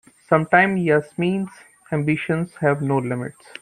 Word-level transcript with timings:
Sometimes 0.27 0.81
Yasmin's 0.81 1.51
ambitions 1.91 2.55
have 2.55 2.81
no 2.81 2.97
limits. 2.97 3.45